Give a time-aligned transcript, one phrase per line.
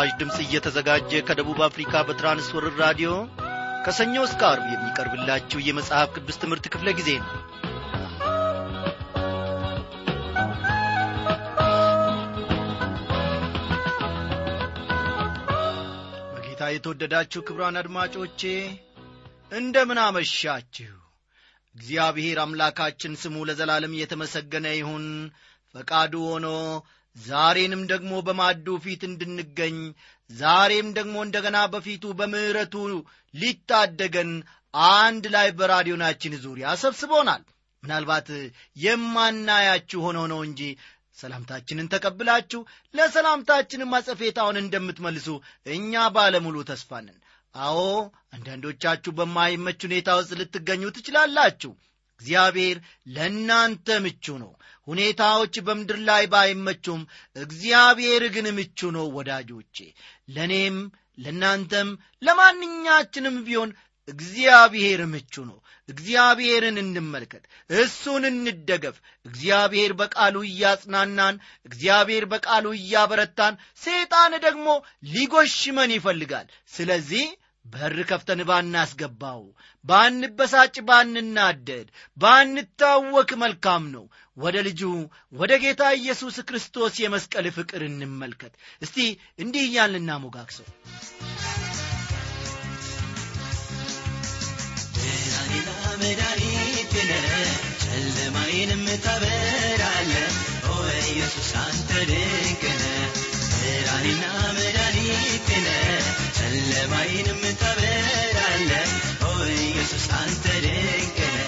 [0.00, 3.10] ይህ ምስራች ድምፅ እየተዘጋጀ ከደቡብ አፍሪካ በትራንስወርር ራዲዮ
[3.84, 7.28] ከሰኞ እስከ አርብ የሚቀርብላችሁ የመጽሐፍ ቅዱስ ትምህርት ክፍለ ጊዜ ነው።
[16.34, 18.40] በጌታ የተወደዳችሁ ክብሯን አድማጮቼ
[19.52, 20.94] እንደምን አመሻችሁ?
[21.74, 25.06] እግዚአብሔር አምላካችን ስሙ ለዘላለም እየተመሰገነ ይሁን።
[25.74, 26.46] ፈቃዱ ሆኖ
[27.16, 29.78] ዛሬንም ደግሞ በማዱ ፊት እንድንገኝ
[30.30, 32.74] ዛሬም ደግሞ እንደገና በፊቱ በምሕረቱ
[33.34, 34.30] ሊታደገን
[34.96, 37.42] አንድ ላይ በራዲዮናችን ዙሪያ ሰብስቦናል።
[37.82, 38.28] ምናልባት
[38.84, 40.62] የማናያችሁ ሆኖ ነው እንጂ
[41.18, 42.60] ሰላምታችንን ተቀብላችሁ
[42.94, 45.28] ለሰላምታችን ማጸፌታውን እንደምትመልሱ
[45.74, 47.18] እኛ ባለሙሉ ተስፋ ነን።
[47.54, 47.78] አዎ
[48.34, 51.72] አንዳንዶቻችሁ በማይመች ሁኔታ ውስጥ ልትገኙ ትችላላችሁ
[52.20, 52.78] እግዚአብሔር
[53.14, 54.52] ለእናንተ ምቹ ነው።
[54.86, 57.02] ሁኔታዎች በምድር ላይ ባይመቹም
[57.36, 59.76] እግዚአብሔር ግን ምቹ ነው ወዳጆቼ።
[60.28, 60.78] ለእኔም
[61.18, 61.88] ለእናንተም
[62.26, 63.70] ለማንኛችንም ቢሆን
[64.08, 67.44] እግዚአብሔር ምቹ ነው። እግዚአብሔርን እንመልከት
[67.76, 74.66] እሱን እንደገፍ። እግዚአብሔር በቃሉ እያጽናናን እግዚአብሔር በቃሉ እያበረታን ሰይጣን ደግሞ
[75.10, 77.26] ሊጎሽመን ይፈልጋል። ስለዚህ
[77.66, 79.42] በር ከፍተን ባናስገባው
[79.84, 81.86] ባንበሳጭ ባንናደድ
[82.16, 84.04] ባንታወክ መልካም ነው።
[84.36, 84.82] ወደ ልጁ
[85.32, 88.52] ወደ ጌታ ኢየሱስ ክርስቶስ የመስቀል ፍቅር እንመልከት።
[88.82, 88.98] እስቲ
[89.38, 90.68] እንዲህ እያልን እናሞጋግሰው።
[94.92, 95.68] ብርሃኔና
[99.04, 100.12] ታበራለ
[100.66, 102.82] ኦ ኢየሱስ አንተ ድንቅነ
[103.52, 104.24] ብርሃኔና
[104.56, 105.68] መድኃኒቴነ
[106.72, 108.72] ጨለማዬንም ታበራለ
[109.22, 111.38] ኦ ኢየሱስ አንተ ድንቅነ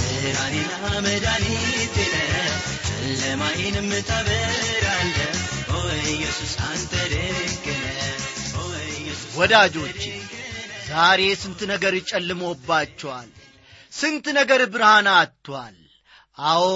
[0.00, 0.72] ብርሃኔና
[1.06, 2.14] መድኃኒቴነ
[2.88, 5.16] ጨለማዬንም ታበራለ
[5.70, 5.80] ኦ
[6.12, 7.82] ኢየሱስ አንተ ድንቅነ
[8.56, 10.04] ኦ ኢየሱስ ወዳጆቼ
[10.90, 13.30] ዛሬ ስንት ነገር ጨልሞባችኋል
[13.92, 15.76] ስንት ነገር ብርሃን አጥቷል።
[16.46, 16.68] አዎ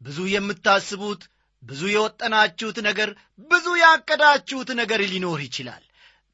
[0.00, 1.24] ብዙ የምታስቡት
[1.62, 3.12] ብዙ የወጠናችሁት ነገር
[3.50, 5.82] ብዙ ያቀዳችሁት ነገር ሊኖር ይችላል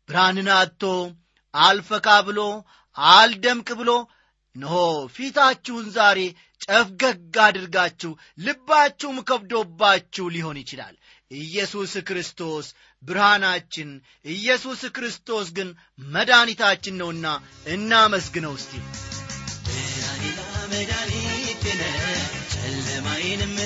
[0.08, 0.82] ብርሃንን አጥቶ
[1.54, 2.40] አልፈካ ብሎ
[2.96, 3.90] አልደምቅ ብሎ
[4.56, 4.76] እነሆ
[5.16, 6.20] ፊታችሁን ዛሬ
[6.64, 10.94] ጨፍገግ አድርጋችሁ ልባችሁም ከብዶባችሁ ሊሆን ይችላል።
[11.40, 12.66] ኢየሱስ ክርስቶስ
[13.02, 13.90] ብርሃናችን
[14.30, 15.68] ኢየሱስ ክርስቶስ ግን
[16.08, 17.26] መድኃኒታችን ነውና
[17.66, 18.72] እናመስግነው እስቲ።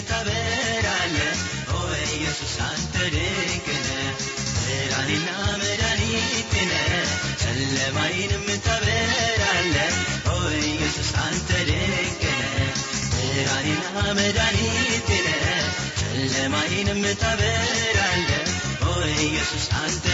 [0.09, 1.16] ታበራለ
[1.70, 1.78] ኦ
[2.09, 3.91] ኢየሱስ አንተ ድንቅነ
[4.84, 5.28] ብርሃኔና
[7.43, 8.47] ጨለማዬንም
[13.12, 13.84] ብርሃኔና
[14.19, 15.28] መድኃኒቴነ
[16.00, 18.31] ጨለማዬንም ታበራለ
[18.84, 20.04] ኦ ኢየሱስ አንተ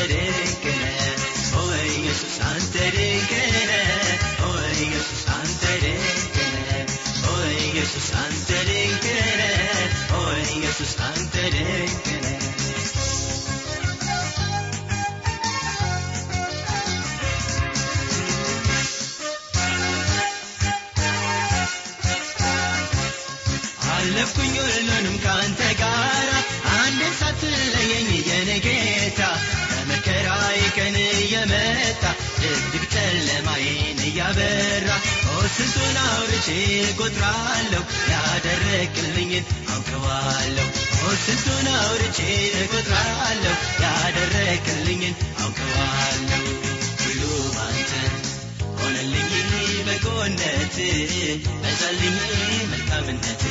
[7.62, 9.40] ኢየሱስ አንተ ድንቅነ
[10.14, 12.37] ኦ ኢየሱስ አንተ ድንቅነ
[24.20, 26.28] አለፍኩኝ ሁሉንም ከአንተ ጋር
[26.76, 29.20] አንድን ሳትለየኝ የኔ ጌታ
[29.70, 32.02] በመከራዬ ቀን እየመጣ
[32.40, 34.88] ድቅድቅ ጨለማዬን እያበራ
[35.56, 36.48] ስንቱን አውርቼ
[36.98, 40.68] ቆጥራለሁ ያደረግልኝን አውቀዋለሁ።
[41.24, 42.18] ስንቱን አውርቼ
[42.72, 45.14] ቆጥራለሁ ያደረግልኝን
[45.44, 46.42] አውቀዋለሁ
[50.30, 50.74] በጎነት
[51.62, 52.16] በዛልኝ
[52.70, 53.42] መልካምነት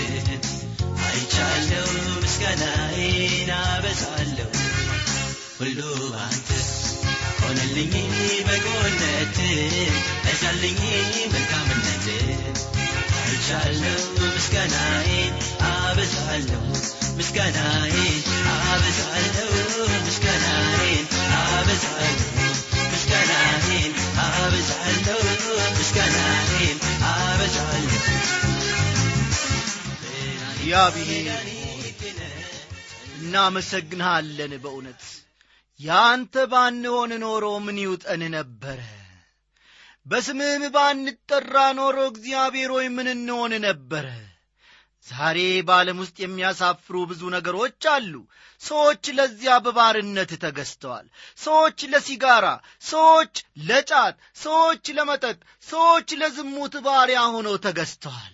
[1.06, 1.88] አይቻለሁ
[2.24, 4.50] ምስጋናዬን አበዛለሁ
[5.60, 5.80] ሁሉ
[6.26, 6.50] አንተ
[7.40, 7.94] ሆነልኝ
[8.48, 9.40] በጎነት
[10.26, 10.80] በዛልኝ
[11.34, 12.06] መልካምነት
[13.22, 13.98] አይቻለሁ
[14.28, 15.34] ምስጋናዬን
[15.72, 16.64] አበዛለሁ
[17.20, 18.22] ምስጋናዬን
[18.56, 19.52] አበዛለሁ
[20.06, 21.06] ምስጋናዬን
[21.50, 22.18] ምስጋናዬን
[24.20, 25.22] አበዛለሁ
[25.72, 26.80] ምስጋናዬን
[30.52, 31.28] እግዚአብሔር
[33.18, 35.04] እናመሰግንሃለን በእውነት።
[35.80, 38.80] ያንተ ባንሆን ኖሮ ምን ይውጠን ነበረ?
[40.06, 44.06] በስምህም ባንጠራ ኖሮ እግዚአብሔር ሆይ ምን እንሆን ነበረ
[45.08, 45.38] ዛሬ
[45.68, 48.14] በዓለም ውስጥ የሚያሳፍሩ ብዙ ነገሮች አሉ።
[48.62, 51.06] ሰዎች ለዚያ በባርነት ተገዝተዋል።
[51.40, 52.46] ሰዎች ለሲጋራ
[52.90, 53.34] ሰዎች
[53.68, 55.38] ለጫት ሰዎች ለመጠጥ
[55.70, 58.34] ሰዎች ለዝሙት ባሪያ ሆነው ተገዝተዋል።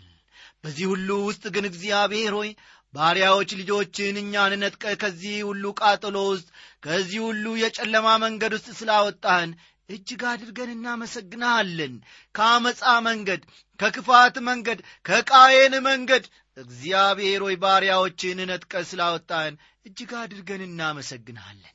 [0.64, 2.52] በዚህ ሁሉ ውስጥ ግን እግዚአብሔር ሆይ
[2.94, 6.48] ባሪያዎች ልጆችን እኛን ነጥቀ ከዚህ ሁሉ ቃጠሎ ውስጥ
[6.86, 9.52] ከዚህ ሁሉ የጨለማ መንገድ ውስጥ ስላወጣህን
[9.90, 11.94] እጅግ አድርገን እናመሰግንሃለን
[12.36, 13.42] ከአመፃ መንገድ
[13.80, 16.24] ከክፋት መንገድ ከቃየን መንገድ
[16.58, 19.56] እግዚአብሔር ሆይ ባሪያዎችን ነጥቀ ስላወጣህን
[19.88, 21.70] እጅግ አድርገን እናመሰግንሃለን።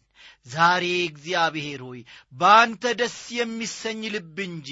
[0.47, 2.01] ዛሬ እግዚአብሔር ሆይ
[2.33, 4.69] በአንተ ደስ የሚሰኝ ልብ እንጂ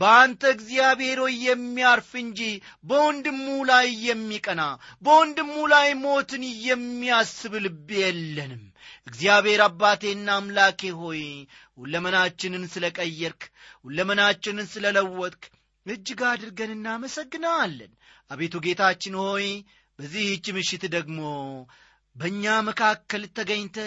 [0.00, 2.40] በአንተ እግዚአብሔር ሆይ የሚያርፍ እንጂ
[2.88, 4.62] በወንድሙ ላይ የሚቀና
[5.04, 8.64] በወንድሙ ላይ ሞትን የሚያስብ ልብ የለንም።
[9.06, 11.22] እግዚአብሔር አባቴና አምላኬ ሆይ
[11.78, 13.42] ሁለመናችንን ስለ ቀየርክ
[13.84, 15.44] ሁለመናችንን ስለ ለወጥክ
[15.88, 17.92] እጅግ አድርገን እናመሰግናለን።
[18.30, 19.46] አቤቱ ጌታችን ሆይ
[19.98, 21.20] በዚህች ምሽት ደግሞ
[22.16, 23.78] በእኛ መካከል ተገኝተ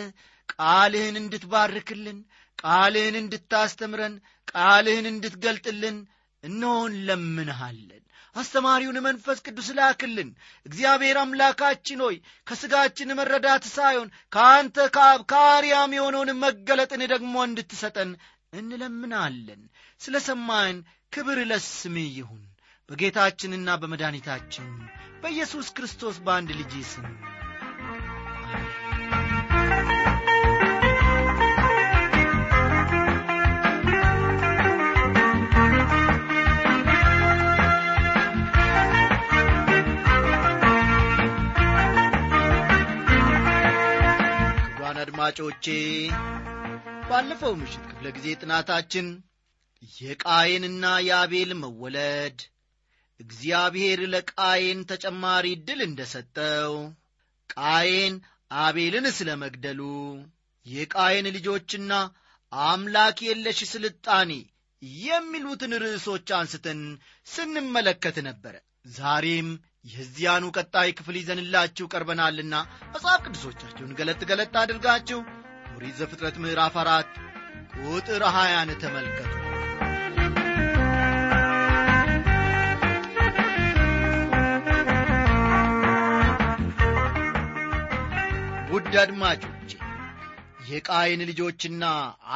[0.53, 2.19] ቃልህን እንድትባርክልን
[2.59, 4.15] ቃልህን እንድታስተምረን
[4.51, 5.97] ቃልህን እንድትገልጥልን
[6.43, 8.03] እነሆን ለምንሃለን
[8.35, 10.29] አስተማሪውን መንፈስ ቅዱስ ላክልን።
[10.65, 12.15] እግዚአብሔር አምላካችን ሆይ
[12.47, 18.11] ከሥጋችን መረዳት ሳይሆን ከአንተ ከአብ ከአርያም የሆነውን መገለጥን ደግሞ እንድትሰጠን
[18.53, 19.61] እንለምናለን።
[20.01, 20.77] ስለ ሰማን
[21.13, 22.41] ክብር ለስምህ ይሁን
[22.89, 24.67] በጌታችንና በመድኃኒታችን
[25.23, 27.07] በኢየሱስ ክርስቶስ በአንድ ልጅ ስም።
[45.03, 45.65] አድማጮቼ
[47.09, 49.07] ባለፈው ምሽት ክፍለ ጊዜ ጥናታችን
[49.97, 52.39] የቃየንና የአቤል መወለድ።
[53.19, 56.73] እግዚአብሔር ለቃየን ተጨማሪ ድል እንደ ሰጠው
[57.49, 58.15] ቃየን
[58.61, 59.81] አቤልን ስለ መግደሉ
[60.65, 61.91] የቃየን ልጆችና
[62.51, 64.31] አምላክ የለሽ ስልጣኔ
[65.01, 66.79] የሚሉትን ርዕሶች አንስተን
[67.27, 68.55] ስንመለከት ነበረ።
[68.95, 69.49] ዛሬም
[69.91, 72.55] የዚያኑ ቀጣይ ክፍል ይዘንላችሁ ቀርበናልና
[72.93, 75.19] መጽሐፍ ቅዱሶቻችሁን ገለጥ ገለጥ አድርጋችሁ
[75.75, 77.11] ኦሪት ዘፍጥረት ምዕራፍ አራት
[77.73, 79.33] ቁጥር ሀያን ተመልከቱ።
[88.71, 89.69] ውድ አድማጮቼ
[90.69, 91.85] የቃይን ልጆችና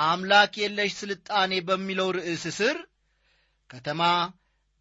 [0.06, 2.78] አምላክ የለሽ ስልጣኔ በሚለው ርዕስ ስር
[3.70, 4.02] ከተማ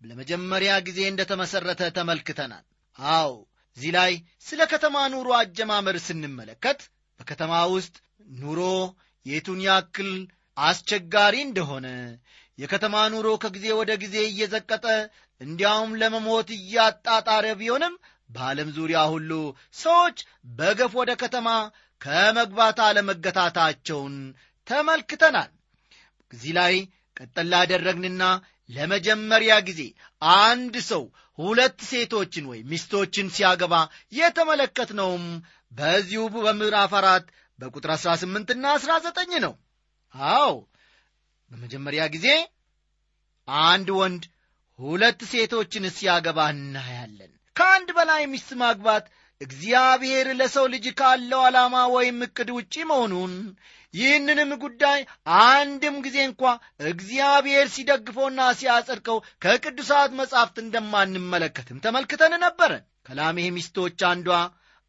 [0.02, 2.64] ለመጀመሪያ ጊዜ እንደ ተመሠረተ ተመልክተናል።
[2.98, 3.30] አው
[3.76, 4.12] እዚህ ላይ
[4.46, 6.80] ስለ ከተማ ኑሮ አጀማመር ስንመለከት
[7.20, 7.94] በከተማ ውስጥ
[8.38, 8.60] ኑሮ
[9.26, 10.10] የቱን ያክል
[10.56, 11.86] አስቸጋሪ እንደሆነ
[12.58, 14.84] የከተማ ኑሮ ከጊዜ ወደ ጊዜ እየዘቀጠ
[15.40, 17.94] እንዲያውም ለመሞት እያጣጣረ ቢሆንም
[18.30, 19.30] በዓለም ዙሪያ ሁሉ
[19.76, 20.18] ሰዎች
[20.58, 21.48] በገፍ ወደ ከተማ
[22.00, 24.14] ከመግባት አለመገታታቸውን
[24.66, 25.50] ተመልክተናል።
[26.32, 26.74] እዚህ ላይ
[27.16, 28.22] ቀጠል ላደረግንና
[28.70, 29.80] ለመጀመሪያ ጊዜ
[30.38, 31.02] አንድ ሰው
[31.38, 33.74] ሁለት ሴቶችን ወይም ሚስቶችን ሲያገባ
[34.18, 35.24] የተመለከትነውም
[35.72, 37.26] በዚሁ በምዕራፍ አራት
[37.58, 39.54] በቁጥር 18 ና 19 ነው
[40.14, 40.52] አዎ
[41.50, 42.28] በመጀመሪያ ጊዜ
[43.66, 44.22] አንድ ወንድ
[44.78, 49.05] ሁለት ሴቶችን ሲያገባ እናያለን። ከአንድ በላይ ሚስት ማግባት
[49.40, 53.34] እግዚአብሔር ለሰው ልጅ ካለው ዓላማ ወይም ዕቅድ ውጪ መሆኑን
[53.94, 55.00] ይህንንም ጉዳይ
[55.44, 56.42] አንድም ጊዜ እንኳ
[56.88, 62.73] እግዚአብሔር ሲደግፈውና ሲያጸድቀው ከቅዱሳት መጻሕፍት እንደማንመለከትም ተመልክተን ነበረ
[63.09, 64.30] ከላሜህ ሚስቶች አንዷ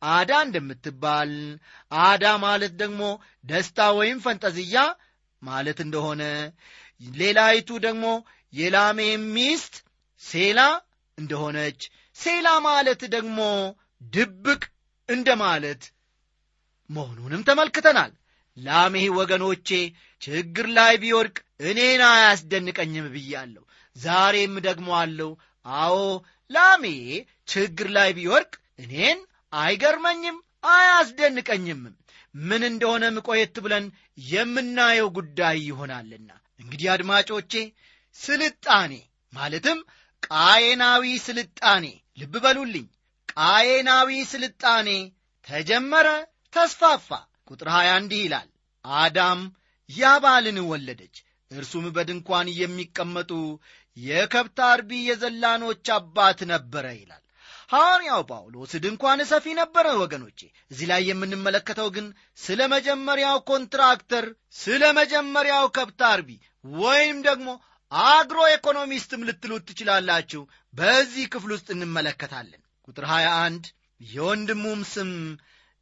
[0.01, 1.33] አዳ እንደምትባል
[1.91, 3.03] አዳ ማለት ደግሞ
[3.43, 4.79] ደስታ ወይም ፈንጠዝያ
[5.45, 6.23] ማለት እንደሆነ
[7.15, 8.05] ሌላይቱ ደግሞ
[8.53, 9.75] የላሜህ ሚስት
[10.23, 10.59] ሴላ
[11.17, 11.81] እንደሆነች
[12.17, 13.39] ሴላ ማለት ደግሞ
[14.11, 14.61] ድብቅ
[15.09, 15.81] እንደ ማለት
[16.89, 18.11] መሆኑንም ተመልክተናል።
[18.57, 19.69] ላሜህ ወገኖቼ
[20.21, 23.63] ችግር ላይ ቢወድቅ እኔን አያስደንቀኝም ብያለሁ
[23.95, 25.31] ዛሬም ደግሞ አለው።
[25.65, 25.97] አዎ
[26.51, 26.85] ላሜ
[27.47, 29.19] ችግር ላይ ቢወድቅ እኔን
[29.53, 30.37] አይገርመኝም
[30.69, 31.81] አያስደንቀኝም
[32.35, 33.85] ምን እንደሆነም ቆየት ብለን
[34.27, 37.53] የምናየው ጉዳይ ይሆናልና። እንግዲህ አድማጮቼ
[38.19, 38.93] ስልጣኔ
[39.33, 39.79] ማለትም
[40.27, 41.85] ቃየናዊ ስልጣኔ
[42.19, 42.85] ልብ በሉልኝ።
[43.35, 44.89] ቃየናዊ ስልጣኔ
[45.47, 46.07] ተጀመረ
[46.53, 47.09] ተስፋፋ።
[47.49, 48.47] ቁጥር 20 እንዲህ ይላል
[48.85, 49.41] አዳም
[49.89, 51.15] ያባልን ወለደች።
[51.51, 53.31] እርሱም በድንኳን የሚቀመጡ
[53.97, 57.21] የከብት አርቢ የዘላኖች አባት ነበረ ይላል
[57.69, 60.39] ሐዋርያው ጳውሎስ ድንኳን ሰፊ ነበረ ወገኖቼ።
[60.71, 62.07] እዚህ ላይ የምንመለከተው ግን
[62.37, 66.29] ስለ መጀመሪያው contractor ስለ መጀመሪያው ከብት አርቢ
[66.65, 67.49] ወይም ደግሞ
[68.11, 70.41] አግሮ ኢኮኖሚስትም ልትሉት ትችላላችሁ።
[70.73, 73.67] በዚህ ክፍል ውስጥ እንመለከታለን። ቁጥር 21
[74.01, 75.11] የወንድሙም ስም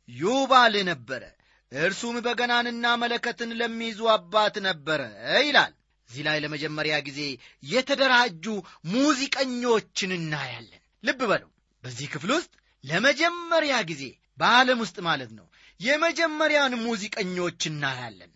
[0.10, 1.24] ዩባል ነበረ።
[1.72, 5.02] እርሱም በገናንና መለከትን ለሚይዙ አባት ነበረ
[5.46, 5.74] ይላል።
[6.10, 7.20] እዚህ ላይ ለመጀመሪያ ጊዜ
[7.64, 8.46] የተደራጁ
[8.94, 11.50] ሙዚቀኞችን እናያለን። ልብ በለው
[11.84, 12.52] በዚህ ክፍል ውስጥ
[12.84, 14.04] ለመጀመሪያ ጊዜ
[14.38, 15.46] በዓለም ውስጥ ማለት ነው
[15.80, 18.32] የመጀመሪያን ሙዚቀኞች እናያለን።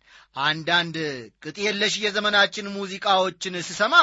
[0.45, 0.95] አንዳንድ
[1.43, 3.95] ቅጥ የለሽ የዘመናችን ሙዚቃዎችን ስሰማ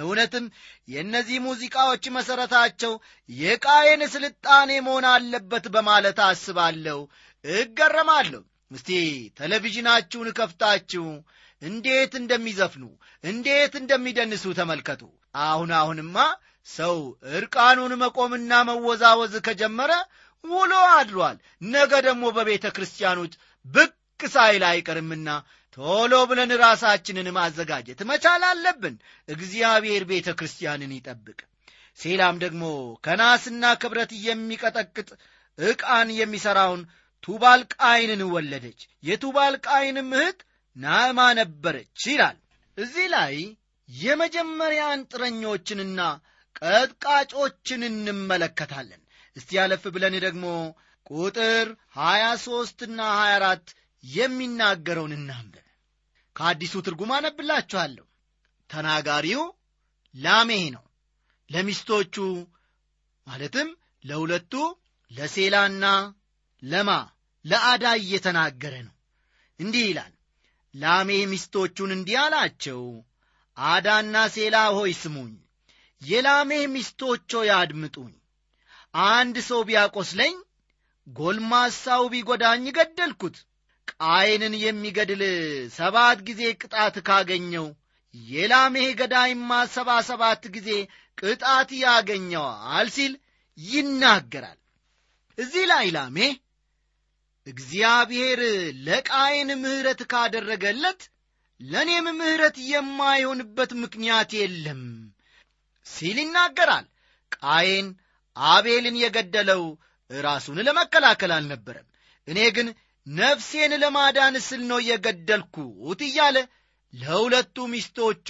[0.00, 0.44] እውነትም
[0.88, 2.92] የእነዚህ ሙዚቃዎች መሠረታቸው
[3.28, 6.98] የቃየን ስልጣኔ መሆን አለበት በማለት አስባለሁ።
[7.44, 8.90] እገረማለሁ። እስቲ
[9.40, 11.06] ቴሌቪዥናችሁን ከፍታችሁ
[11.62, 12.84] እንዴት እንደሚዘፍኑ
[13.24, 15.02] እንዴት እንደሚደንሱ ተመልከቱ።
[15.44, 16.16] አሁን አሁንማ
[16.68, 16.96] ሰው
[17.34, 19.92] ዕርቃኑን መቆምና መወዛወዝ ከጀመረ
[20.44, 21.36] ውሎ አድሯል
[21.68, 23.32] ነገ ደግሞ በቤተ ክርስቲያኖች
[23.66, 23.90] ብቅ
[24.20, 25.28] ሳይል አይቀርምና
[25.76, 28.94] ቶሎ ብለን ራሳችንን ማዘጋጀት መቻል አለብን።
[29.28, 31.38] እግዚአብሔር ቤተ ክርስቲያንን ይጠብቅ።
[31.98, 32.64] ሴላም ደግሞ
[33.04, 35.08] ከናስና ክብረት የሚቀጠቅጥ
[35.58, 36.82] ዕቃን የሚሠራውን
[37.24, 40.38] ቱባል ቃይንን ወለደች። የቱባል ቃይንም እህት
[40.76, 42.36] ናዕማ ነበረች ይላል።
[42.78, 43.34] እዚህ ላይ
[43.88, 46.00] የመጀመሪያ አንጥረኞችንና
[46.62, 49.02] ቀጥቃጮችን እንመለከታለን።
[49.36, 50.44] እስቲ ያለፍ ብለን ደግሞ
[51.10, 51.66] ቁጥር
[51.98, 53.74] 23 ና 24
[54.04, 55.66] የሚናገረውን እናንብብ።
[56.36, 58.06] ከአዲሱ ትርጉም አነብላችኋለሁ።
[58.70, 59.42] ተናጋሪው
[60.14, 60.84] ላሜህ ነው።
[61.50, 62.16] ለሚስቶቹ
[63.26, 63.68] ማለትም
[64.04, 64.52] ለሁለቱ
[65.10, 65.84] ለሴላና
[66.62, 66.90] ለማ
[67.44, 68.94] ለአዳ እየተናገረ ነው።
[69.60, 70.12] እንዲህ ይላል
[70.74, 72.82] ላሜህ ሚስቶቹን እንዲህ አላቸው
[73.56, 75.32] አዳና ሴላ ሆይ ስሙኝ
[76.02, 78.12] የላሜህ ሚስቶች ሆይ አድምጡኝ።
[79.10, 80.34] አንድ ሰው ቢያቆስለኝ
[81.06, 83.36] ጎልማሳው ቢጎዳኝ ገደልኩት።
[83.92, 85.22] ቃይንን የሚገድል
[85.74, 87.66] ሰባት ጊዜ ቅጣት ካገኘው
[88.14, 90.70] የላሜህ ገዳይማ ሰባ ሰባት ጊዜ
[91.18, 93.12] ቅጣት ያገኘዋል ሲል
[93.58, 94.58] ይናገራል።
[95.38, 96.32] እዚህ ላይ ላሜህ
[97.46, 98.40] እግዚአብሔር
[98.86, 101.00] ለቃየን ምሕረት ካደረገለት
[101.60, 104.82] ለእኔም ምሕረት የማይሆንበት ምክንያት የለም
[105.90, 106.86] ሲል ይናገራል።
[107.36, 107.88] ቃየን
[108.36, 109.62] አቤልን የገደለው
[110.10, 111.86] ራሱን ለመከላከል አልነበረም።
[112.28, 112.68] እኔ ግን
[113.06, 116.36] ነፍሴን ለማዳን ስል ነው የገደልኩት እያለ
[116.94, 118.28] ለሁለቱ ሚስቶቹ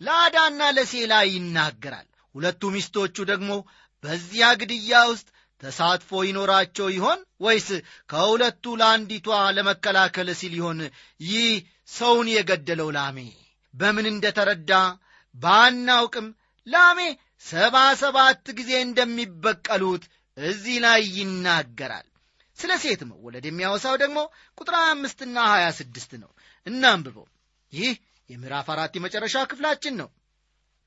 [0.00, 3.50] ለአዳና ለሴላ ይናገራል። ሁለቱ ሚስቶቹ ደግሞ
[4.04, 5.26] በዚያ ግድያ ውስጥ
[5.62, 7.66] ተሳትፎ ይኖራቸው ይሆን ወይስ
[8.10, 9.26] ከሁለቱ ለአንዲቷ
[9.56, 10.78] ለመከላከል ሲል ይሆን?
[11.20, 11.48] ይህ
[11.92, 13.18] ሰውን የገደለው ላሜ
[13.74, 14.72] በምን እንደተረዳ
[15.34, 16.28] ባናውቅም
[16.66, 17.00] ላሜ
[17.44, 20.04] ሰባ ሰባት ጊዜ እንደሚበቀሉት
[20.36, 22.06] እዚህ ላይ ይናገራል።
[22.58, 24.18] ስለ ሴት መወለድ የሚያወሳው ደግሞ
[24.58, 26.30] ቁጥር 25 ና 26 ነው።
[26.66, 27.26] እናንብበው።
[27.72, 27.92] ይህ
[28.30, 30.08] የምዕራፍ አራት የመጨረሻ ክፍላችን ነው።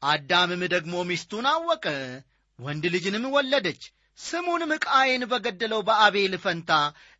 [0.01, 1.85] አዳምም ደግሞ ሚስቱን አወቀ
[2.59, 3.83] ወንድ ልጅንም ወለደች።
[4.19, 6.71] ስሙንም ቃየን በገደለው በአቤል ፈንታ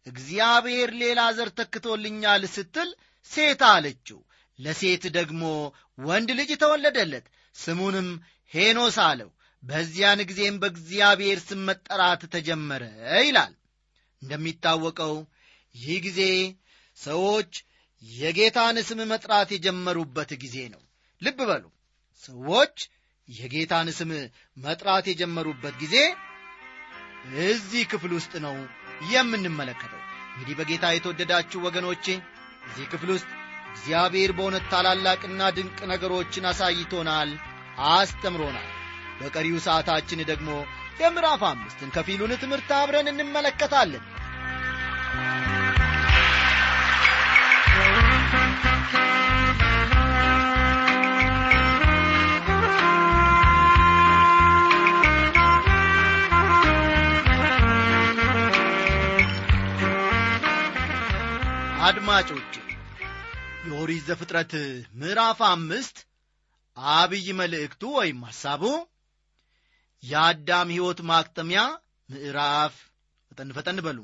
[0.07, 2.89] እግዚአብሔር ሌላ ዘር ተክቶልኛል ስትል
[3.31, 4.19] ሴት አለችው።
[4.59, 5.43] ለሴት ደግሞ
[5.99, 8.07] ወንድ ልጅ ተወለደለት። ስሙንም
[8.53, 9.29] ሄኖስ አለው
[9.63, 12.83] በዚያን ጊዜም በእግዚአብሔር ስም መጠራት ተጀመረ
[13.21, 13.53] ይላል።
[14.21, 15.13] እንደሚታወቀው
[15.75, 16.21] ይህ ጊዜ
[16.97, 17.51] ሰዎች
[18.03, 20.81] የጌታን ስም መጥራት የጀመሩበት ጊዜ ነው።
[21.21, 21.65] ልብ በሉ
[22.23, 22.75] ሰዎች
[23.29, 24.11] የጌታን ስም
[24.57, 25.95] መጥራት የጀመሩበት ጊዜ
[27.45, 28.55] እዚህ ክፍል ውስጥ ነው
[29.11, 30.01] የምንመለከተው።
[30.33, 32.05] እንግዲህ በጌታ የተወደዳችሁ ወገኖቼ
[32.67, 33.29] እዚህ ክፍል ውስጥ
[33.71, 37.29] እግዚአብሔር በእውነት ታላላቅና ድንቅ ነገሮችን አሳይቶናል
[37.91, 38.69] አስተምሮናል።
[39.19, 40.49] በቀሪው ሰዓታችን ደግሞ
[41.01, 44.03] የምዕራፍ አምስትን ከፊሉን ትምህርት አብረን እንመለከታለን።
[61.87, 62.51] አድማጮች
[63.67, 64.53] የኦሪት ዘፍጥረት
[64.93, 65.97] ምዕራፍ አምስት
[66.77, 68.63] አብይ መልእክቱ ወይም ሐሳቡ
[70.03, 71.61] የአዳም ሕይወት ማክተሚያ
[72.09, 72.73] ምዕራፍ
[73.27, 73.99] ፈጠን ፈጠን በሉ።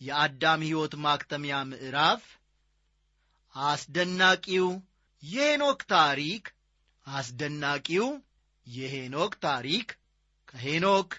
[0.00, 2.22] የአዳም ሕይወት ማክተሚያ ምዕራፍ
[3.54, 4.66] አስደናቂው
[5.22, 6.44] የሄኖክ ታሪክ
[7.06, 8.06] አስደናቂው
[8.66, 9.88] የሄኖክ ታሪክ
[10.48, 11.10] ከሄኖክ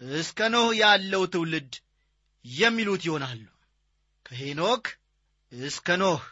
[0.00, 1.72] እስከ ኖህ ያለው ትውልድ
[2.44, 3.42] የሚሉት ይሆናሉ።
[4.26, 4.84] ከሄኖክ
[5.52, 6.22] እስከ ኖህ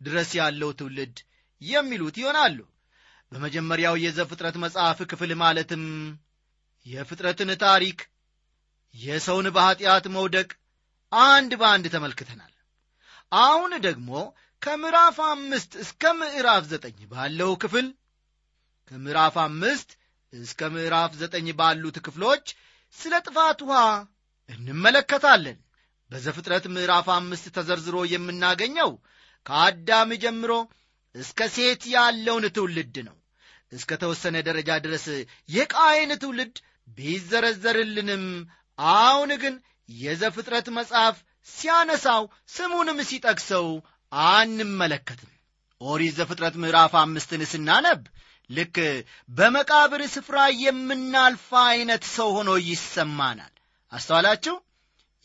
[0.00, 1.16] ድረስ ያለው ትውልድ
[1.62, 2.58] የሚሉት ይሆናሉ
[3.32, 5.84] በመጀመሪያው የዘፍጥረት መጽሐፍ ክፍል ማለትም
[6.86, 7.98] የፍጥረትን ታሪክ
[8.94, 10.48] የሰውን በኀጢአት መውደቅ
[11.12, 12.52] አንድ በአንድ ተመልክተናል።
[13.32, 14.10] አሁን ደግሞ
[14.62, 17.86] ከምዕራፍ አምስት እስከ ምዕራፍ ዘጠኝ ባለው ክፍል
[18.90, 19.90] ከምዕራፍ አምስት
[20.32, 22.46] እስከ ምዕራፍ ዘጠኝ ባሉት ክፍሎች
[22.94, 23.80] ስለ ጥፋት ውሃ
[24.50, 25.58] እንመለከታለን።
[26.10, 28.90] በዘፍጥረት ምዕራፍ አምስት ተዘርዝሮ የምናገኘው
[29.46, 30.52] ከአዳም ጀምሮ
[31.16, 33.16] እስከ ሴት ያለውን ትውልድ ነው።
[33.72, 35.06] እስከ ተወሰነ ደረጃ ድረስ
[35.48, 36.56] የቃይን ትውልድ
[36.98, 38.24] ቢዘረዘርልንም
[38.78, 39.54] አሁን ግን
[39.98, 41.16] የዘፍጥረት መጽሐፍ
[41.48, 43.66] ሲያነሳው ስሙንም ሲጠቅሰው
[44.30, 45.32] አንመለከትም።
[45.80, 48.02] ኦሪት ዘፍጥረት ምዕራፍ አምስትን ስናነብ
[48.50, 48.76] ልክ
[49.28, 53.52] በመቃብር ስፍራ የምናልፋ ዐይነት ሰው ሆኖ ይሰማናል።
[53.92, 54.54] አስተዋላችሁ?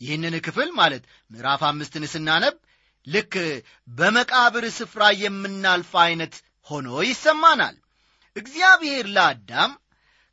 [0.00, 2.54] ይህንን ክፍል ማለት ምዕራፍ አምስትን ስናነብ
[3.06, 3.34] ልክ
[3.88, 6.34] በመቃብር ስፍራ የምናልፋ ዐይነት
[6.68, 7.76] ሆኖ ይሰማናል።
[8.36, 9.72] እግዚአብሔር ለአዳም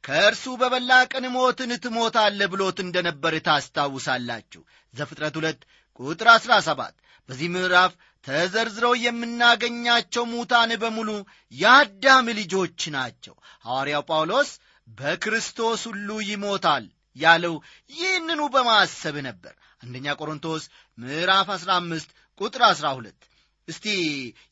[0.04, 4.62] ከእርሱ በበላ ቀን ሞትን ትሞታለ ብሎት እንደነበር ታስታውሳላችሁ።
[4.94, 5.60] ዘፍጥረት ሁለት
[6.00, 6.96] ቁጥር አሥራ ሰባት
[7.30, 7.92] በዚህ ምዕራፍ
[8.26, 11.10] ተዘርዝረው የምናገኛቸው ሙታን በሙሉ
[11.54, 13.36] የአዳም ልጆች ናቸው።
[13.66, 14.50] ሐዋርያው ጳውሎስ
[14.88, 16.86] በክርስቶስ ሁሉ ይሞታል
[17.16, 17.56] ያለው
[17.92, 20.64] ይህንኑ በማሰብ ነበር አንደኛ ቆሮንቶስ
[20.98, 22.10] ምዕራፍ 15
[22.40, 23.28] ቁጥር 12
[23.68, 23.86] እስቲ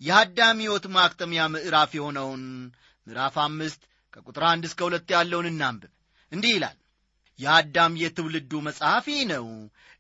[0.02, 2.44] የአዳም ሕይወት ማክተሚያ ምዕራፍ የሆነውን
[3.08, 3.82] ምዕራፍ አምስት
[4.14, 5.92] ከቁጥር አንድ እስከ ሁለት ያለውን እናንብብ።
[6.32, 6.78] እንዲህ ይላል
[7.40, 9.46] የአዳም የትውልዱ መጽሐፍ ይህ ነው።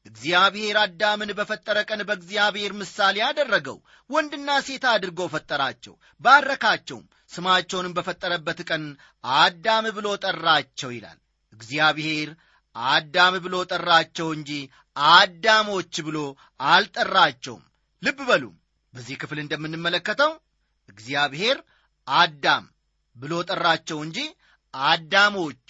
[0.05, 3.77] እግዚአብሔር አዳምን በፈጠረ ቀን በእግዚአብሔር ምሳሌ አደረገው።
[4.09, 8.83] ወንድና ሴት አድርጎ ፈጠራቸው ባረካቸውም ስማቸውንም በፈጠረበት ቀን
[9.37, 11.17] አዳም ብሎ ጠራቸው ይላል።
[11.53, 12.29] እግዚአብሔር
[12.75, 14.51] አዳም ብሎ ጠራቸው እንጂ
[15.11, 16.17] አዳሞች ብሎ
[16.67, 17.63] አልጠራቸውም።
[18.03, 18.43] ልብ በሉ።
[18.93, 20.31] በዚህ ክፍል እንደምንመለከተው
[20.89, 21.57] እግዚአብሔር
[22.07, 22.65] አዳም
[23.15, 24.19] ብሎ ጠራቸው እንጂ
[24.73, 25.69] አዳሞች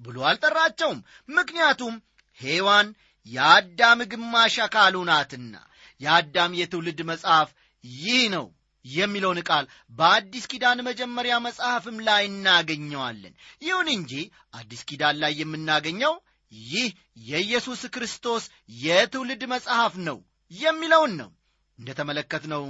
[0.00, 1.94] ብሎ አልጠራቸውም። ምክንያቱም
[2.40, 2.88] ሔዋን
[3.26, 5.54] የአዳም ግማሽ አካሉ ናትና
[6.00, 7.48] የአዳም የትውልድ መጽሐፍ
[7.84, 8.46] ይህ ነው
[8.84, 14.12] የሚለውን ቃል በአዲስ ኪዳን መጀመሪያ መጽሐፍም ላይ እናገኘዋለን። ይሁን እንጂ
[14.54, 16.14] አዲስ ኪዳን ላይ የምናገኘው
[16.52, 16.88] ይህ
[17.28, 18.44] የኢየሱስ ክርስቶስ
[18.78, 20.18] የትውልድ መጽሐፍ ነው
[20.50, 21.30] የሚለውን ነው
[21.78, 22.64] እንደ ተመለከትነው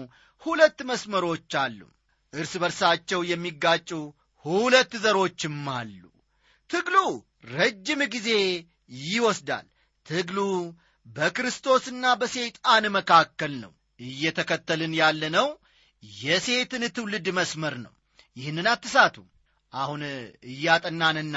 [0.46, 1.80] ሁለት መስመሮች አሉ።
[2.32, 3.90] እርስ በርሳቸው የሚጋጩ
[4.44, 6.02] ሁለት ዘሮችም አሉ።
[6.70, 6.96] ትግሉ
[7.52, 8.30] ረጅም ጊዜ
[9.06, 9.66] ይወስዳል።
[10.06, 10.38] ትግሉ
[11.06, 15.48] በክርስቶስና በሰይጣን መካከል ነው እየተከተልን ያለነው።
[16.02, 17.92] የሴትን ትውልድ መስመር ነው።
[18.36, 19.16] ይህንን አትሳቱ።
[19.72, 20.02] አሁን
[20.50, 21.36] እያጠናንና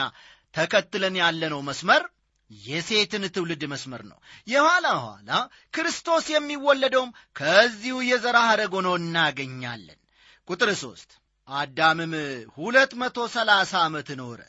[0.53, 2.03] ተከትለን ያለነው መስመር
[2.51, 5.31] የሴትን ትውልድ መስመር ነው። የኋላ ኋላ
[5.73, 9.99] ክርስቶስ የሚወለደውም ከዚሁ የዘራ ሐረግ ሆኖ እናገኛለን።
[10.47, 11.11] ቁጥር ሦስት
[11.47, 12.13] አዳምም
[12.55, 14.39] ሁለት መቶ ሰላሳ ዓመት ኖረ።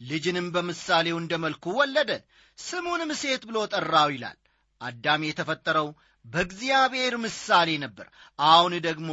[0.00, 2.10] ልጅንም በምሳሌው እንደ መልኩ ወለደ።
[2.58, 4.38] ስሙንም ሴት ብሎ ጠራው ይላል።
[4.80, 5.88] አዳም የተፈጠረው
[6.24, 8.06] በእግዚአብሔር ምሳሌ ነበር።
[8.46, 9.10] አሁን ደግሞ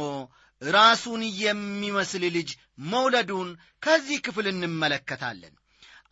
[0.62, 2.50] ራሱን የሚመስል ልጅ
[2.90, 3.48] መውለዱን
[3.82, 5.54] ከዚህ ክፍል እንመለከታለን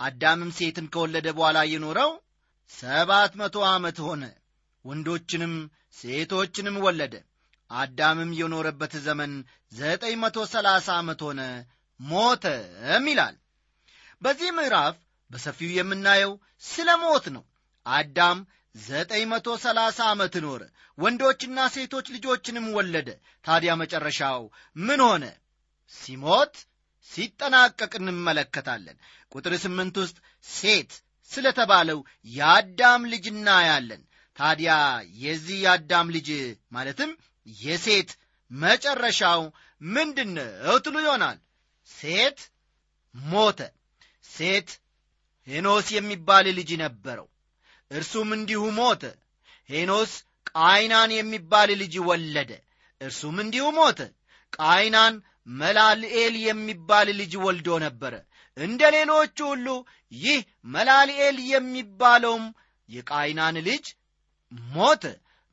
[0.01, 2.11] አዳምም ሴትን ከወለደ በኋላ የኖረው
[2.73, 4.23] ሰባት መቶ ዓመት ሆነ።
[4.85, 5.55] ወንዶችንም
[5.99, 7.15] ሴቶችንም ወለደ።
[7.71, 9.33] አዳምም የኖረበት ዘመን
[9.73, 11.41] ዘጠኝ መቶ ሰላሳ ዓመት ሆነ።
[12.01, 13.37] ሞተም ይላል።
[14.23, 14.97] በዚህ ምዕራፍ
[15.31, 16.33] በሰፊው የምናየው
[16.65, 17.45] ስለ ሞት ነው።
[17.87, 18.39] አዳም
[18.75, 20.63] ዘጠኝ መቶ ሰላሳ ዓመት ኖረ።
[20.99, 23.09] ወንዶችና ሴቶች ልጆችንም ወለደ።
[23.45, 24.43] ታዲያ መጨረሻው
[24.77, 25.25] ምን ሆነ?
[25.95, 26.55] ሲሞት
[27.11, 28.97] ሲጠናቀቅ እንመለከታለን።
[29.33, 30.17] ቁጥር ስምንት ውስጥ
[30.51, 30.93] ሴት
[31.31, 34.03] ስለተባለው የአዳም ልጅ እናያለን።
[34.37, 34.73] ታዲያ
[35.23, 36.29] የዚህ የአዳም ልጅ
[36.73, 37.11] ማለትም
[37.61, 38.11] የሴት
[38.51, 39.41] መጨረሻው
[39.81, 41.39] ምንድን ነው ትሉ ይሆናል።
[41.89, 42.39] ሴት
[43.15, 43.61] ሞተ።
[44.25, 44.69] ሴት
[45.47, 47.27] ሄኖስ የሚባል ልጅ ነበረው።
[47.91, 49.03] እርሱም እንዲሁ ሞተ።
[49.69, 50.13] ሄኖስ
[50.51, 52.51] ቃይናን የሚባል ልጅ ወለደ።
[53.01, 53.99] እርሱም እንዲሁ ሞተ።
[54.53, 55.15] ቃይናን
[55.47, 58.15] መላልኤል የሚባል ልጅ ወልዶ ነበረ።
[58.57, 59.67] እንደ ሌሎቹ ሁሉ
[60.13, 60.41] ይህ
[60.75, 62.45] መላልኤል የሚባለውም
[62.89, 63.87] የቃይናን ልጅ
[64.71, 65.05] ሞተ።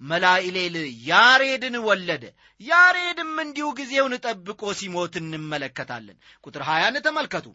[0.01, 0.75] መላኢሌል
[1.07, 2.23] ያሬድን ወለደ።
[2.61, 7.45] ያሬድም እንዲሁ ጊዜውን ጠብቆ ሲሞት እንመለከታለን። ቁጥር ሀያን ተመልከቱ።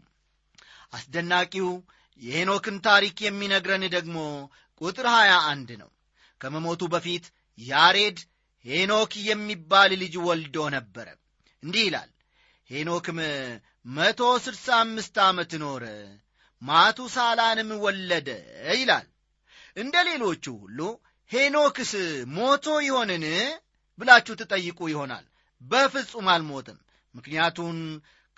[0.93, 1.69] አስደናቂው
[2.21, 4.17] የሄኖክን ታሪክ የሚነግረን ደግሞ
[4.81, 5.89] ቁጥር ሀያ አንድ ነው።
[6.41, 7.25] ከመሞቱ በፊት
[7.57, 8.17] ያሬድ
[8.65, 11.07] ሄኖክ የሚባል ልጅ ወልዶ ነበረ።
[11.63, 12.09] እንዲህ ይላል
[12.69, 13.19] ሄኖክም
[13.89, 15.85] መቶ ስድሳ አምስት ዓመት ኖረ
[16.61, 18.29] ማቱሳላንም ወለደ
[18.73, 19.07] ይላል።
[19.77, 20.79] እንደ ሌሎቹ ሁሉ
[21.31, 21.91] ሄኖክስ
[22.35, 23.25] ሞቶ ይሆንን
[23.99, 25.25] ብላችሁ ትጠይቁ ይሆናል።
[25.61, 26.77] በፍጹም አልሞትም።
[27.15, 27.77] ምክንያቱን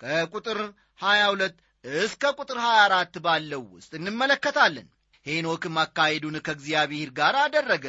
[0.00, 0.58] ከቁጥር
[1.00, 4.88] 22 እስከ ቁጥር 24 ባለው ውስጥ እንመለከታለን።
[5.26, 7.86] ሄኖክም አካሄዱን ከእግዚአብሔር ጋር አደረገ።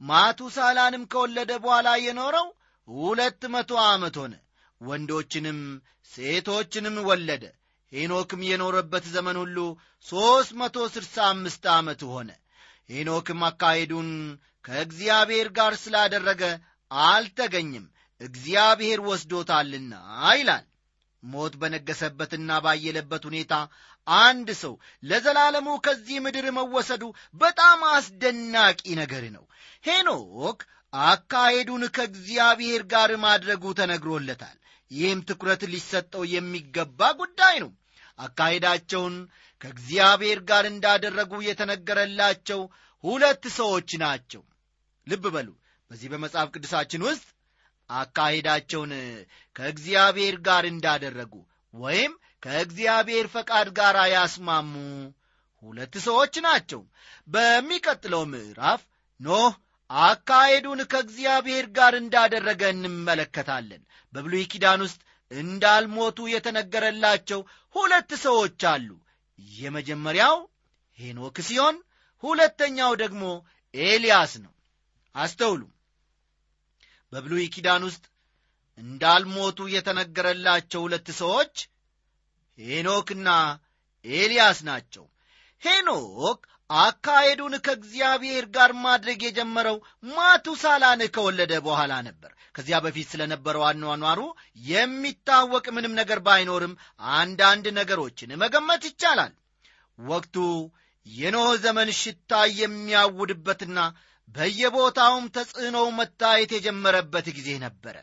[0.00, 2.48] ማቱሳላንም ከወለደ በኋላ የኖረው
[2.88, 4.34] ሁለት መቶ ዓመት ሆነ
[4.80, 5.60] ወንዶችንም
[6.10, 7.44] ሴቶችንም ወለደ።
[7.92, 9.58] ሄኖክም የኖረበት ዘመን ሁሉ
[10.06, 12.30] ሦስት መቶ ስድሳ አምስት ዓመት ሆነ።
[12.90, 14.10] ሄኖክም አካሄዱን
[14.64, 16.42] ከእግዚአብሔር ጋር ስላደረገ
[16.90, 17.86] አልተገኝም
[18.20, 19.92] እግዚአብሔር ወስዶታልና
[20.32, 20.64] ይላል።
[21.22, 23.54] ሞት በነገሰበትና ባየለበት ሁኔታ
[24.06, 27.02] አንድ ሰው ለዘላለሙ ከዚህ ምድር መወሰዱ
[27.34, 29.44] በጣም አስደናቂ ነገር ነው።
[29.84, 30.60] ሄኖክ
[30.92, 34.56] አካሄዱን ከእግዚአብሔር ጋር ማድረጉ ተነግሮለታል
[34.90, 37.70] ይህም ትኩረት ሊሰጠው የሚገባ ጉዳይ ነው።
[38.18, 39.16] አካሄዳቸውን
[39.60, 42.60] ከእግዚአብሔር ጋር እንዳደረጉ የተነገረላቸው
[43.04, 44.42] ሁለት ሰዎች ናቸው።
[45.06, 45.48] ልብ በሉ
[45.90, 47.26] በዚህ በመጽሐፍ ቅዱሳችን ውስጥ
[47.90, 48.92] አካሄዳቸውን
[49.56, 51.34] ከእግዚአብሔር ጋር እንዳደረጉ
[51.74, 54.72] ወይም ከእግዚአብሔር ፈቃድ ጋር ያስማሙ
[55.62, 56.82] ሁለት ሰዎች ናቸው።
[57.28, 58.82] በሚቀጥለው ምዕራፍ
[59.20, 59.54] ኖህ
[59.90, 67.40] አካሄዱን ከእግዚአብሔር ጋር እንዳደረገ እንመለከታለን። በብሉይ ኪዳን ውስጥ እንዳልሞቱ የተነገረላቸው
[67.74, 68.88] ሁለት ሰዎች አሉ።
[69.54, 70.36] የመጀመሪያው
[70.98, 71.76] ሄኖክ ሲሆን
[72.22, 73.24] ሁለተኛው ደግሞ
[73.74, 74.52] ኤልያስ ነው።
[75.14, 75.62] አስተውሉ።
[77.12, 78.04] በብሉይ ኪዳን ውስጥ
[78.78, 81.54] እንዳልሞቱ የተነገረላቸው ሁለት ሰዎች
[82.58, 83.28] ሄኖክና
[84.04, 85.04] ኤልያስ ናቸው።
[85.62, 89.76] ሄኖክ አካሄዱን ከእግዚአብሔር ጋር ማድረግ የጀመረው
[90.10, 94.20] ማቱሳላን ከወለደ በኋላ ነበር። ከዚያ በፊት ስለነበረው አኗኗሩ
[94.70, 96.74] የሚታወቅ ምንም ነገር ባይኖርም
[97.14, 99.32] አንዳንድ ነገሮችን መገመት ይቻላል።
[99.98, 100.36] ወቅቱ
[101.06, 103.78] የኖህ ዘመን ሽታ የሚያውድበትና
[104.28, 107.96] በየቦታውም ተጽዕኖው መታየት የጀመረበት ጊዜ ነበረ።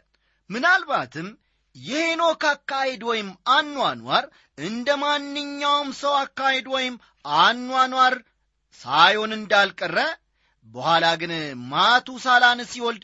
[0.49, 1.27] ምናልባትም
[1.75, 4.25] የሄኖክ አካሄድ ወይም አኗኗር
[4.57, 6.95] እንደ ማንኛውም ሰው አካሄድ ወይም
[7.39, 8.15] አኗኗር
[8.81, 9.97] ሳይሆን እንዳልቀረ
[10.67, 11.31] በኋላ ግን
[11.71, 13.03] ማቱሳላን ሲወልድ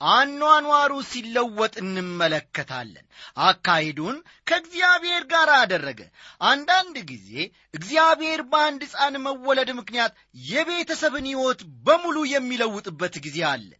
[0.00, 3.04] አኗኗሩ ሲለወጥ እንመለከታለን።
[3.40, 6.00] አካሄዱን ከእግዚአብሔር ጋር አደረገ።
[6.46, 7.30] አንዳንድ ጊዜ
[7.74, 10.12] እግዚአብሔር በአንድ ሕፃን መወለድ ምክንያት
[10.46, 13.70] የቤተሰብን ሕይወት በሙሉ የሚለውጥበት ጊዜ አለ።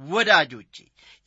[0.00, 0.76] ወዳጆቼ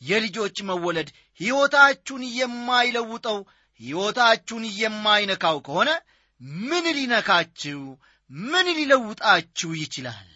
[0.01, 3.37] የልጆች መወለድ ሕይወታችሁን የማይለውጠው
[3.81, 5.89] ሕይወታችሁን የማይነካው ከሆነ
[6.63, 7.81] ምን ሊነካችሁ
[8.31, 10.29] ምን ሊለውጣችሁ ይችላል?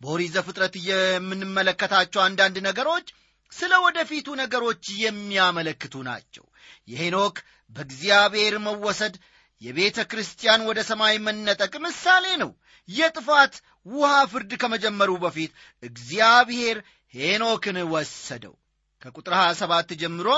[0.00, 3.06] በኦሪት ዘፍጥረት የምንመለከታቸው አንዳንድ ነገሮች
[3.52, 6.44] ስለ ወደፊቱ ነገሮች የሚያመለክቱ ናቸው።
[6.88, 7.36] የሄኖክ
[7.76, 9.14] በእግዚአብሔር መወሰድ
[9.62, 12.50] የቤተ ክርስቲያን ወደ ሰማይ መነጠቅ ምሳሌ ነው።
[12.88, 13.54] የጥፋት
[13.86, 16.78] ውሃ ፍርድ ከመጀመሩ በፊት እግዚአብሔር
[17.14, 18.54] ሄኖክን ወሰደው።
[19.02, 20.28] ከቁጥር 27 ጀምሮ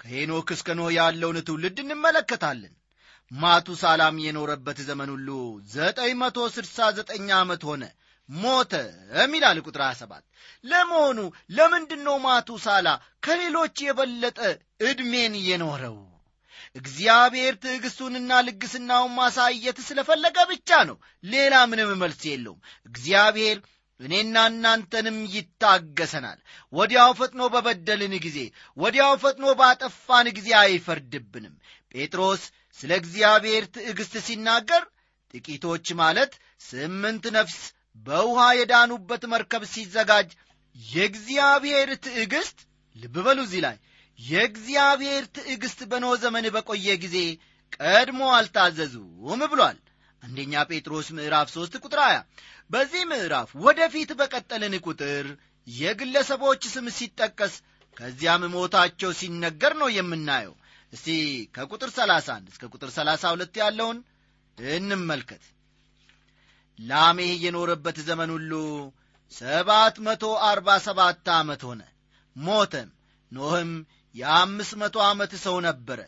[0.00, 2.74] ከሄኖክ እስከ ኖህ ያለውን ትውልድ እንመለከታለን
[3.30, 5.28] ማቱሳላም የኖረበት ዘመን ሁሉ
[5.72, 7.82] ዘጠኝ መቶ ስድሳ ዘጠኝ ዓመት ሆነ።
[8.28, 10.24] ሞተም ይላል ቁጥር 27
[10.64, 11.18] ለመሆኑ
[11.56, 12.88] ለምንድን ነው ማቱሳላ
[13.26, 14.38] ከሌሎች የበለጠ
[14.82, 15.96] ዕድሜን የኖረው?
[16.76, 23.58] እግዚአብሔር ትዕግሥቱንና ልግስናውን ማሳየት ስለፈለገ ብቻ ነው። ሌላ ምንም መልስ የለውም። እግዚአብሔር
[24.00, 26.38] እኔና እናንተንም ይታገሰናል።
[26.72, 28.38] ወዲያው ፈጥኖ በበደልን ጊዜ
[28.76, 31.54] ወዲያው ፈጥኖ ባጠፋን ጊዜ አይፈርድብንም።
[31.94, 32.42] ጴጥሮስ
[32.80, 34.82] ስለ እግዚአብሔር ትዕግሥት ሲናገር
[35.34, 37.58] ጥቂቶች ማለት ስምንት ነፍስ
[38.06, 40.28] በውሃ የዳኑበት መርከብ ሲዘጋጅ
[40.76, 42.58] የእግዚአብሔር ትዕግሥት
[42.96, 43.76] ልብ በሉ እዚህ ላይ
[44.18, 47.16] የእግዚአብሔር ትዕግሥት በኖ ዘመን በቆየ ጊዜ
[47.78, 49.78] ቀድሞ አልታዘዙም ብሏል።
[50.22, 52.22] አንደኛ ጴጥሮስ ምዕራፍ 3 ቁጥር 20
[52.70, 55.26] በዚህ ምዕራፍ ወደፊት በቀጠልን ቁጥር
[55.66, 57.54] የግለሰቦች ስም ሲጠቀስ
[57.96, 60.54] ከዚያም ሞታቸው ሲነገር ነው የምናየው
[60.92, 61.08] እስቲ
[61.54, 63.98] ከቁጥር 31 እስከ ቁጥር 32 ያለውን
[64.58, 65.44] እንመልከት።
[66.78, 68.52] ላሜህ የኖረበት ዘመን ሁሉ
[69.32, 71.82] ሰባት መቶ አርባ ሰባት ዓመት ሆነ።
[72.36, 72.88] ሞተም።
[73.32, 73.70] ኖህም
[74.14, 76.00] የአምስት መቶ ዓመት ሰው ነበረ።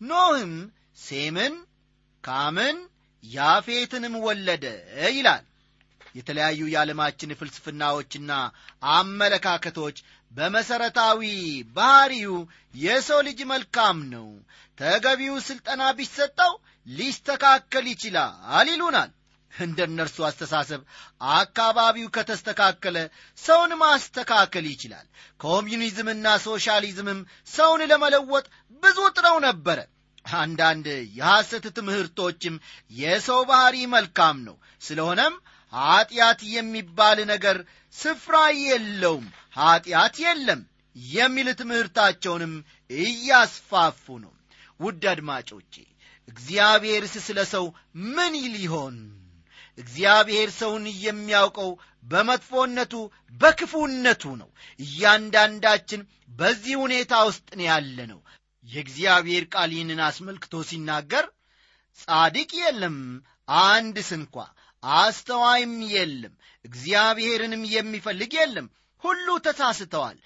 [0.00, 0.52] ኖህም
[0.98, 1.54] ሴምን
[2.24, 2.76] ካምን
[3.24, 4.64] ያፌትንም ወለደ
[5.10, 5.44] ይላል።
[6.14, 8.30] የተለያዩ የዓለማችን ፍልስፍናዎችና
[8.92, 9.96] አመለካከቶች
[10.32, 11.20] በመሠረታዊ
[11.76, 12.34] ባሕሪው
[12.78, 14.26] የሰው ልጅ መልካም ነው።
[14.78, 16.52] ተገቢው ሥልጠና ቢሰጠው
[16.86, 19.10] ሊስተካከል ይችላል ይሉናል።
[19.52, 20.80] እንደ እነርሱ አስተሳሰብ
[21.34, 22.96] አካባቢው ከተስተካከለ
[23.38, 25.06] ሰውን ማስተካከል ይችላል።
[25.40, 28.46] ኮሚዩኒዝምና ሶሻሊዝምም ሰውን ለመለወጥ
[28.82, 29.78] ብዙ ጥረው ነበረ።
[30.38, 30.86] አንዳንድ
[31.18, 32.54] የሐሰት ትምህርቶችም
[32.92, 35.34] የሰው ባሕሪ መልካም ነው። ስለሆነም
[35.72, 37.56] ኀጢአት የሚባል ነገር
[37.94, 39.26] ስፍራ የለውም
[39.58, 40.60] ኀጢአት የለም
[41.14, 42.54] የሚል ትምህርታቸውንም
[43.02, 44.32] እያስፋፉ ነው።
[44.80, 45.74] ውድ አድማጮቼ
[46.28, 47.64] እግዚአብሔርስ ስለ ሰው
[48.14, 48.96] ምን ይሆን
[49.78, 51.70] እግዚአብሔር ሰውን የሚያውቀው
[52.04, 52.94] በመጥፎነቱ
[53.34, 54.48] በክፉነቱ ነው።
[54.80, 56.00] እያንዳንዳችን
[56.38, 58.20] በዚህ ሁኔታ ውስጥ ነው ያለ ነው
[58.64, 61.26] የእግዚአብሔር ቃል ይህንን አስመልክቶ ሲናገር
[61.98, 62.96] ጻድቅ የለም
[63.66, 64.34] አንድ ስንኳ
[64.82, 68.66] አስተዋይም የለም እግዚአብሔርንም የሚፈልግ የለም።
[69.02, 70.18] ሁሉ ተሳስተዋል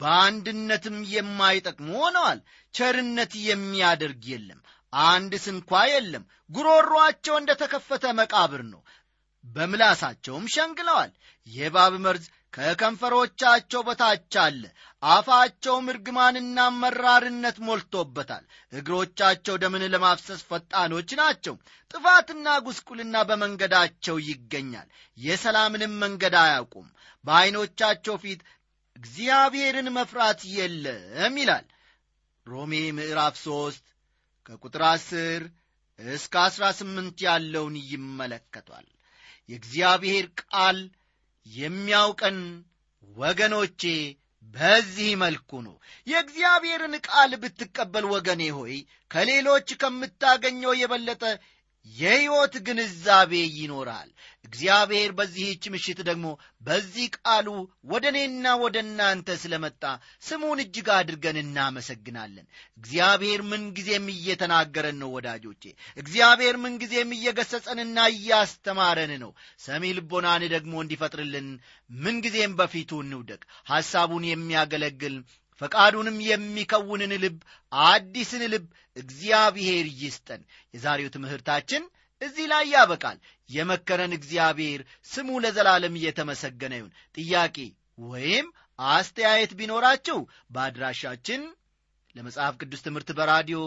[0.00, 2.40] በአንድነትም የማይጠቅሙ ሆነዋል።
[2.74, 4.60] ቸርነት የሚያደርግ የለም
[4.92, 8.80] አንድ ስንኳ የለም። ጉሮሮአቸው እንደ ተከፈተ መቃብር ነው
[9.44, 11.12] በምላሳቸውም ሸንግለዋል።
[11.46, 12.24] የባብ መርዝ
[12.56, 14.62] ከከንፈሮቻቸው በታች አለ
[15.02, 21.54] አፋቸውም እርግማንና መራርነት ሞልቶበታል። እግሮቻቸው ደምን ለማፍሰስ ፈጣኖች ናቸው።
[21.90, 24.88] ጥፋትና ጉስቁልና በመንገዳቸው ይገኛል።
[25.18, 26.88] የሰላምንም መንገድ አያውቁም።
[27.24, 28.40] በዐይኖቻቸው ፊት
[28.96, 31.66] እግዚአብሔርን መፍራት የለም ይላል።
[32.46, 33.84] ሮሜ ምዕራፍ ሦስት
[34.46, 35.42] ከቁጥር አስር
[35.98, 38.86] እስከ አሥራ ስምንት ያለውን ይመለከቷል።
[39.48, 40.78] የእግዚአብሔር ቃል
[41.46, 42.38] የሚያውቀን
[43.08, 43.82] ወገኖቼ
[44.54, 45.74] በዚህ መልኩ ነው።
[46.06, 48.74] የእግዚአብሔርን ቃል ብትቀበል ወገኔ ሆይ
[49.10, 51.22] ከሌሎች ከምታገኘው የበለጠ
[51.86, 54.10] የሕይወት ግንዛቤ ይኖራል
[54.52, 56.26] እግዚአብሔር በዚህች ምሽት ደግሞ
[56.62, 57.48] በዚህ ቃሉ
[57.92, 59.82] ወደ እኔና ወደ እናንተ ስለመጣ
[60.22, 62.46] ስሙን እጅግ አድርገን እናመሰግናለን።
[62.78, 65.64] እግዚአብሔር ምንጊዜም እየተናገረን ነው ወዳጆቼ።
[65.96, 71.48] እግዚአብሔር ምንጊዜም እየገሰጸንና እያስተማረን ነው። ሰሚ ልቦናን ደግሞ እንዲፈጥርልን
[71.90, 75.16] ምንጊዜም በፊቱ እንውደቅ። ሐሳቡን የሚያገለግል
[75.60, 77.36] ፈቃዱንም የሚከውንን ልብ
[77.72, 78.64] አዲስን ልብ
[78.96, 80.42] እግዚአብሔር ይስጠን።
[80.74, 81.82] የዛሬው ትምህርታችን
[82.22, 83.18] እዚህ ላይ ያበቃል።
[83.50, 87.56] የመከረን እግዚአብሔር ስሙ ለዘላለም እየተመሰገነ ይሁን። ጥያቄ
[88.08, 88.46] ወይም
[88.92, 90.18] አስተያየት ቢኖራችሁ
[90.50, 91.42] በአድራሻችን
[92.14, 93.60] ለመጽሐፍ ቅዱስ ትምህርት በራዲዮ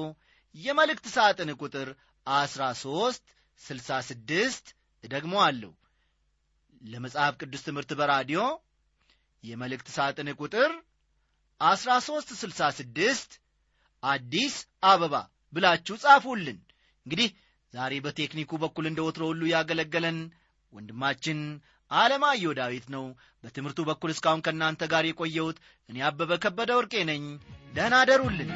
[0.55, 1.87] የመልእክት ሳጥን ቁጥር
[2.27, 3.23] 13
[3.61, 5.73] 66 ደግሞ አለው
[6.87, 8.41] ለመጽሐፍ ቅዱስ ትምህርት በራዲዮ
[9.43, 10.71] የመልእክት ሳጥን ቁጥር
[11.61, 13.35] 1366
[14.03, 15.15] አዲስ አበባ
[15.53, 16.59] ብላችሁ ጻፉልን።
[17.05, 17.29] እንግዲህ
[17.75, 20.17] ዛሬ በቴክኒኩ በኩል እንደ ወትሮ ሁሉ ያገለገለን
[20.73, 21.39] ወንድማችን
[21.91, 23.03] አለማየሁ ዳዊት ነው።
[23.43, 25.57] በትምህርቱ በኩል እስካሁን ከእናንተ ጋር የቆየሁት
[25.89, 27.25] እኔ አበበ ከበደ ወርቄ ነኝ።
[27.73, 28.51] ደህና አደሩልን